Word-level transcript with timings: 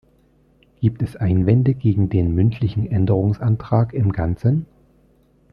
Gibt 0.79 1.03
es 1.03 1.15
Einwände 1.15 1.75
gegen 1.75 2.09
den 2.09 2.33
mündlichen 2.33 2.89
Änderungsantrag 2.89 3.93
im 3.93 4.11
Ganzen? 4.11 4.65